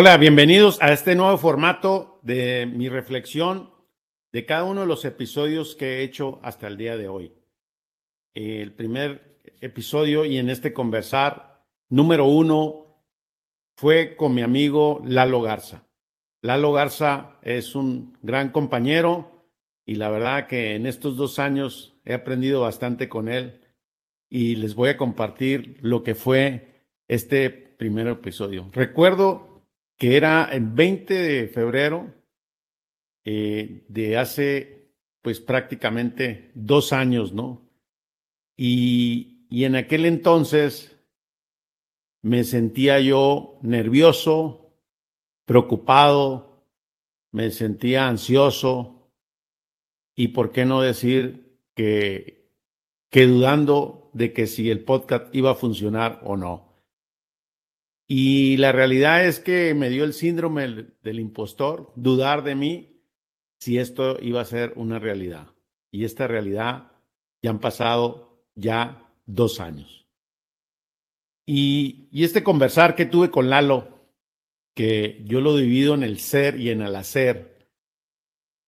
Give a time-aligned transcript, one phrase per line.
[0.00, 3.72] Hola, bienvenidos a este nuevo formato de mi reflexión
[4.30, 7.32] de cada uno de los episodios que he hecho hasta el día de hoy.
[8.32, 13.02] El primer episodio y en este conversar número uno
[13.76, 15.88] fue con mi amigo Lalo Garza.
[16.42, 19.48] Lalo Garza es un gran compañero
[19.84, 23.62] y la verdad que en estos dos años he aprendido bastante con él
[24.30, 28.68] y les voy a compartir lo que fue este primer episodio.
[28.72, 29.47] Recuerdo
[29.98, 32.14] que era el 20 de febrero
[33.24, 37.68] eh, de hace pues prácticamente dos años, ¿no?
[38.56, 40.96] Y, y en aquel entonces
[42.22, 44.72] me sentía yo nervioso,
[45.44, 46.66] preocupado,
[47.32, 49.10] me sentía ansioso
[50.14, 52.50] y por qué no decir que,
[53.10, 56.67] que dudando de que si el podcast iba a funcionar o no.
[58.10, 63.02] Y la realidad es que me dio el síndrome del impostor, dudar de mí
[63.60, 65.48] si esto iba a ser una realidad.
[65.90, 66.90] Y esta realidad
[67.42, 70.06] ya han pasado ya dos años.
[71.44, 73.98] Y, y este conversar que tuve con Lalo,
[74.74, 77.68] que yo lo divido en el ser y en el hacer.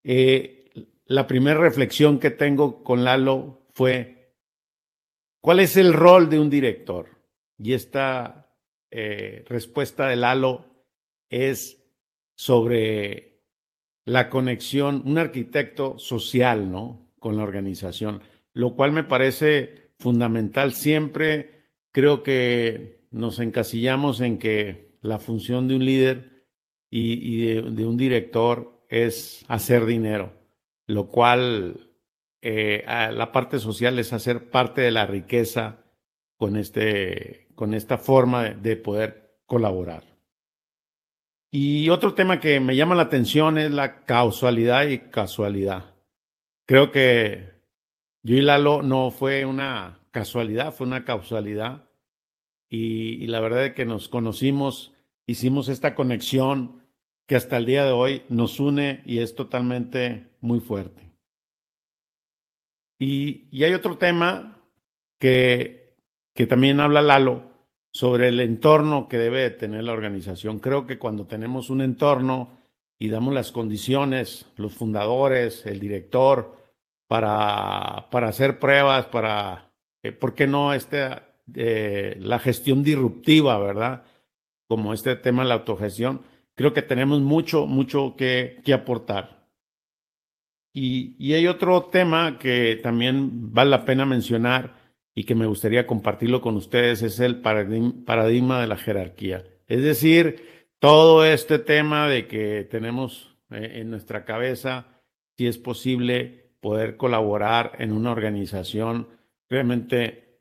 [0.05, 0.71] Eh,
[1.07, 4.35] la primera reflexión que tengo con Lalo fue,
[5.41, 7.09] ¿cuál es el rol de un director?
[7.59, 8.50] Y esta
[8.91, 10.67] eh, respuesta de Lalo
[11.29, 11.83] es
[12.35, 13.43] sobre
[14.05, 17.13] la conexión, un arquitecto social, ¿no?
[17.19, 20.73] Con la organización, lo cual me parece fundamental.
[20.73, 21.61] Siempre
[21.93, 26.47] creo que nos encasillamos en que la función de un líder
[26.91, 30.33] y, de, un director es hacer dinero,
[30.87, 31.91] lo cual
[32.43, 35.85] eh, la parte social es hacer parte de la riqueza
[36.37, 40.03] con, este, con esta forma de, poder colaborar.
[41.51, 45.95] Y otro tema que me llama la atención es la causalidad y casualidad.
[46.67, 47.51] Creo que
[48.23, 51.91] yo y Lalo no fue una casualidad, fue una causalidad
[52.71, 54.95] y, la verdad es que nos conocimos,
[55.27, 56.87] hicimos esta conexión
[57.27, 61.13] que hasta el día de hoy nos une y es totalmente muy fuerte.
[62.99, 64.65] Y, y hay otro tema
[65.19, 65.95] que,
[66.35, 67.50] que también habla Lalo
[67.93, 70.59] sobre el entorno que debe tener la organización.
[70.59, 72.59] Creo que cuando tenemos un entorno
[72.99, 76.57] y damos las condiciones, los fundadores, el director,
[77.09, 81.09] para, para hacer pruebas, para, eh, ¿por qué no este
[81.55, 84.05] eh, la gestión disruptiva, ¿verdad?
[84.69, 86.23] Como este tema de la autogestión,
[86.55, 89.49] creo que tenemos mucho, mucho que, que aportar.
[90.73, 94.77] Y, y, hay otro tema que también vale la pena mencionar
[95.15, 99.45] y que me gustaría compartirlo con ustedes, es el paradigma de la jerarquía.
[99.67, 105.03] Es decir, todo este tema de que tenemos eh, en nuestra cabeza,
[105.37, 109.09] si es posible poder colaborar en una organización
[109.49, 110.39] realmente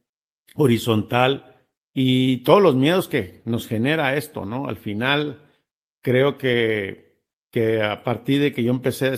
[0.56, 1.56] horizontal
[1.94, 4.68] y todos los miedos que nos genera esto, ¿no?
[4.68, 5.42] Al final,
[6.02, 9.14] creo que, que a partir de que yo empecé a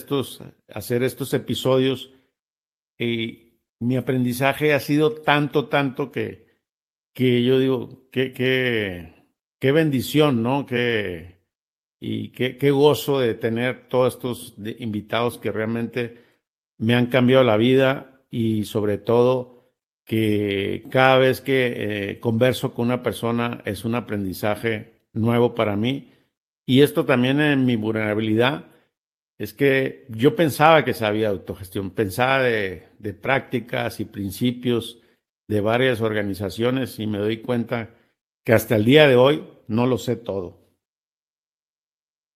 [0.73, 2.11] hacer estos episodios,
[3.01, 3.50] y
[3.81, 6.45] mi aprendizaje ha sido tanto, tanto que,
[7.13, 9.25] que yo digo, qué, qué,
[9.59, 10.65] qué bendición, ¿no?
[10.67, 11.41] Qué,
[11.99, 16.19] y qué, qué gozo de tener todos estos invitados que realmente
[16.77, 19.73] me han cambiado la vida y sobre todo
[20.05, 26.11] que cada vez que eh, converso con una persona es un aprendizaje nuevo para mí.
[26.65, 28.70] Y esto también en mi vulnerabilidad
[29.41, 32.83] es que yo pensaba que sabía autogestión, pensaba de,
[33.19, 35.01] prácticas y principios
[35.47, 37.89] de varias organizaciones y me doy cuenta
[38.45, 40.59] que hasta el día de hoy no lo sé todo.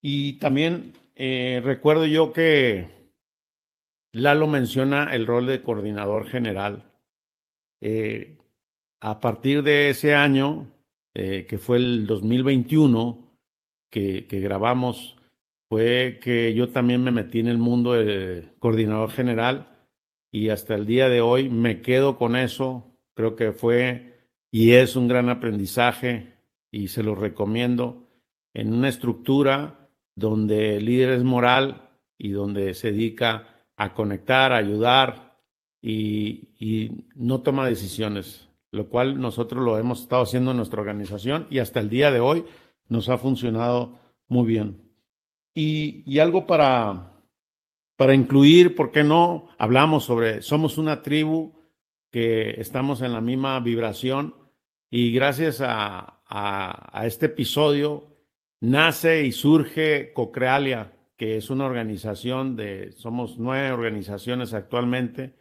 [0.02, 2.90] Y también eh, recuerdo yo que
[4.12, 6.92] Lalo menciona el rol de coordinador general
[7.82, 8.40] eh,
[9.00, 10.72] a partir de ese año,
[11.14, 13.38] eh, que fue el 2021,
[13.92, 15.15] que, que, grabamos,
[15.70, 19.68] fue que yo también me metí en el mundo de coordinador general
[20.32, 22.98] y hasta el día de hoy me quedo con eso.
[23.16, 26.34] Creo que fue y es un gran aprendizaje
[26.72, 28.08] y se lo recomiendo
[28.54, 34.58] en una estructura donde el líder es moral y donde se dedica a conectar, a
[34.58, 35.26] ayudar,
[35.88, 41.60] y, no toma decisiones, lo cual nosotros lo hemos estado haciendo en nuestra organización y
[41.60, 42.46] hasta el día de hoy
[42.90, 44.85] nos ha funcionado muy bien.
[45.58, 47.14] Y, algo para,
[47.96, 49.48] para incluir, ¿por qué no?
[49.58, 51.54] Hablamos sobre, somos una tribu
[52.12, 54.36] que estamos en la misma vibración
[54.92, 58.08] y gracias a, a, este episodio
[58.60, 65.36] nace y surge Cocrealia, que es una organización de, somos nueve organizaciones actualmente,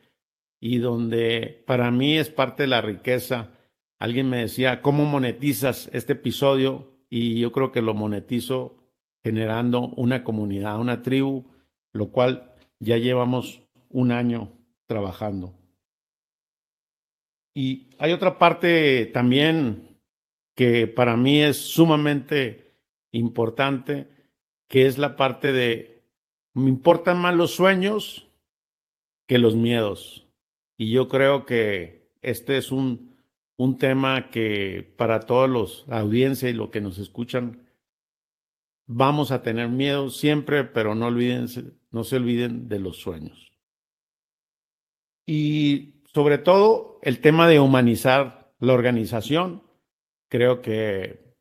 [0.61, 3.51] y donde para mí es parte de la riqueza.
[3.99, 6.93] Alguien me decía, ¿cómo monetizas este episodio?
[7.11, 8.84] Y yo creo que lo monetizo
[9.25, 11.47] generando una comunidad, una tribu,
[11.95, 14.53] lo cual ya llevamos un año
[14.87, 15.55] trabajando.
[17.55, 19.97] Y hay otra parte también
[20.55, 22.75] que para mí es sumamente
[23.13, 24.09] importante,
[24.69, 26.03] que es la parte de,
[26.53, 28.29] me importan más los sueños
[29.27, 30.27] que los miedos.
[30.77, 33.17] Y yo creo que este es un,
[33.57, 37.65] un tema que para todos los audiencia y los que nos escuchan,
[38.87, 43.53] vamos a tener miedo siempre, pero no, olvídense, no se olviden de los sueños.
[45.27, 49.63] Y sobre todo el tema de humanizar la organización.
[50.29, 51.37] Creo que,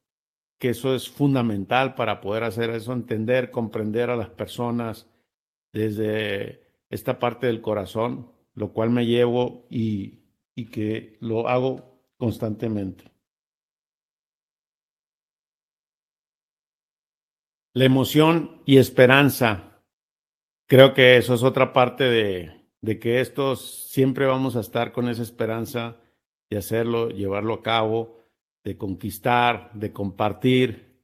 [0.60, 5.08] que eso es fundamental para poder hacer eso, entender, comprender a las personas
[5.72, 10.20] desde esta parte del corazón, lo cual me llevo y,
[10.54, 13.13] y que lo hago constantemente.
[17.76, 19.82] La emoción y esperanza.
[20.68, 25.10] Creo que eso es otra parte de, de que estos siempre vamos a estar con
[25.10, 25.98] esa esperanza
[26.52, 28.20] de hacerlo, llevarlo a cabo,
[28.64, 31.02] de conquistar, de compartir.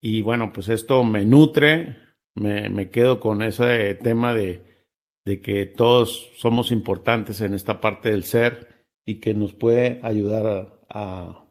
[0.00, 1.96] Y bueno, pues esto me nutre,
[2.34, 4.86] me, me quedo con ese tema de,
[5.26, 10.46] de que todos somos importantes en esta parte del ser y que nos puede ayudar
[10.46, 11.44] a, a,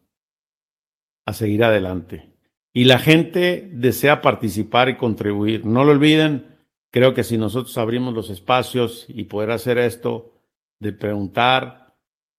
[1.27, 2.36] a seguir adelante.
[2.77, 5.65] Y la gente desea participar y contribuir.
[5.65, 6.57] No lo olviden,
[6.97, 10.33] Creo que si nosotros abrimos los espacios y poder hacer esto,
[10.79, 11.95] de preguntar,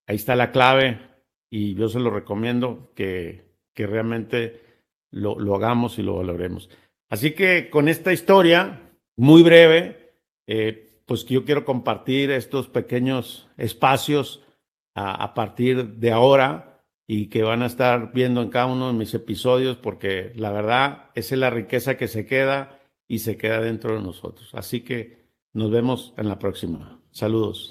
[0.06, 1.00] ahí está la clave
[1.50, 4.62] y yo se lo recomiendo que, que realmente
[5.10, 6.70] lo, lo, hagamos y lo valoremos.
[7.10, 10.14] Así que con esta historia, muy breve,
[10.46, 14.44] eh, pues yo quiero compartir estos pequeños espacios
[14.94, 16.77] a, a partir de ahora
[17.10, 21.10] y que van a estar viendo en cada uno de mis episodios porque la verdad
[21.14, 24.50] esa es la riqueza que se queda y se queda dentro de nosotros.
[24.52, 27.00] Así que nos vemos en la próxima.
[27.10, 27.70] Saludos.